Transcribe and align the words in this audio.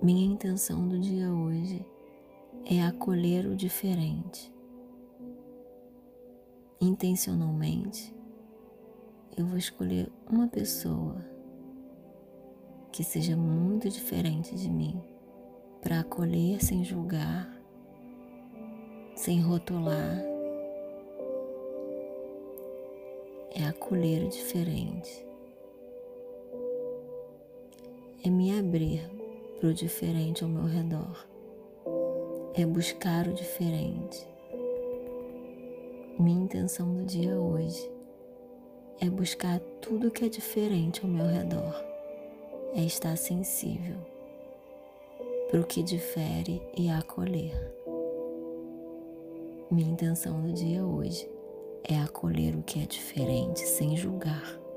Minha 0.00 0.26
intenção 0.26 0.86
do 0.86 0.96
dia 0.96 1.28
hoje 1.28 1.84
é 2.64 2.80
acolher 2.84 3.44
o 3.46 3.56
diferente. 3.56 4.52
Intencionalmente, 6.80 8.14
eu 9.36 9.44
vou 9.44 9.58
escolher 9.58 10.08
uma 10.30 10.46
pessoa 10.46 11.16
que 12.92 13.02
seja 13.02 13.36
muito 13.36 13.88
diferente 13.88 14.54
de 14.54 14.70
mim 14.70 15.02
para 15.82 15.98
acolher 15.98 16.62
sem 16.62 16.84
julgar, 16.84 17.52
sem 19.16 19.40
rotular. 19.40 20.22
É 23.50 23.64
acolher 23.64 24.22
o 24.22 24.28
diferente. 24.28 25.26
É 28.22 28.30
me 28.30 28.56
abrir 28.56 29.17
para 29.58 29.70
o 29.70 29.74
diferente 29.74 30.44
ao 30.44 30.50
meu 30.50 30.64
redor. 30.64 31.26
É 32.54 32.64
buscar 32.64 33.26
o 33.26 33.32
diferente. 33.32 34.26
Minha 36.18 36.44
intenção 36.44 36.92
do 36.94 37.04
dia 37.04 37.36
hoje 37.36 37.90
é 39.00 39.10
buscar 39.10 39.58
tudo 39.80 40.10
que 40.10 40.24
é 40.24 40.28
diferente 40.28 41.04
ao 41.04 41.10
meu 41.10 41.26
redor. 41.26 41.74
É 42.74 42.82
estar 42.82 43.16
sensível 43.16 43.96
para 45.50 45.60
o 45.60 45.64
que 45.64 45.82
difere 45.82 46.62
e 46.76 46.88
acolher. 46.88 47.56
Minha 49.70 49.90
intenção 49.90 50.40
do 50.40 50.52
dia 50.52 50.84
hoje 50.84 51.28
é 51.82 51.98
acolher 51.98 52.54
o 52.54 52.62
que 52.62 52.80
é 52.80 52.86
diferente 52.86 53.60
sem 53.60 53.96
julgar. 53.96 54.67